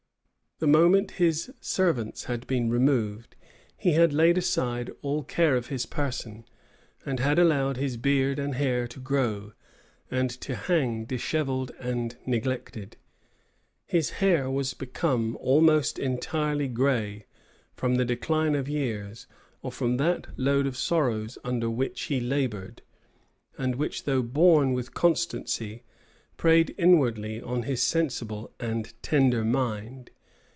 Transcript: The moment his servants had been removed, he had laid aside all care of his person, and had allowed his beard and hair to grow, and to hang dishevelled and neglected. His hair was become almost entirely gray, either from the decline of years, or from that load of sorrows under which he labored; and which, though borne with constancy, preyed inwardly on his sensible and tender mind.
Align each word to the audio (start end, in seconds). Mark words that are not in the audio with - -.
The 0.63 0.67
moment 0.67 1.13
his 1.13 1.51
servants 1.59 2.25
had 2.25 2.45
been 2.45 2.69
removed, 2.69 3.35
he 3.75 3.93
had 3.93 4.13
laid 4.13 4.37
aside 4.37 4.91
all 5.01 5.23
care 5.23 5.55
of 5.55 5.69
his 5.69 5.87
person, 5.87 6.45
and 7.03 7.19
had 7.19 7.39
allowed 7.39 7.77
his 7.77 7.97
beard 7.97 8.37
and 8.37 8.53
hair 8.53 8.87
to 8.89 8.99
grow, 8.99 9.53
and 10.11 10.29
to 10.41 10.53
hang 10.53 11.05
dishevelled 11.05 11.71
and 11.79 12.15
neglected. 12.27 12.95
His 13.87 14.11
hair 14.21 14.51
was 14.51 14.75
become 14.75 15.35
almost 15.37 15.97
entirely 15.97 16.67
gray, 16.67 17.11
either 17.13 17.25
from 17.75 17.95
the 17.95 18.05
decline 18.05 18.53
of 18.53 18.69
years, 18.69 19.25
or 19.63 19.71
from 19.71 19.97
that 19.97 20.27
load 20.37 20.67
of 20.67 20.77
sorrows 20.77 21.39
under 21.43 21.71
which 21.71 22.01
he 22.03 22.19
labored; 22.19 22.83
and 23.57 23.77
which, 23.77 24.03
though 24.03 24.21
borne 24.21 24.73
with 24.73 24.93
constancy, 24.93 25.81
preyed 26.37 26.75
inwardly 26.77 27.41
on 27.41 27.63
his 27.63 27.81
sensible 27.81 28.53
and 28.59 28.93
tender 29.01 29.43
mind. 29.43 30.11